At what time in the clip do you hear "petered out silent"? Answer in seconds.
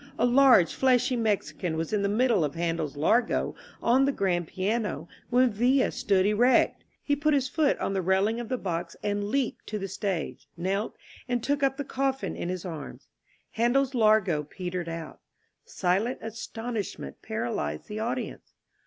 14.41-16.17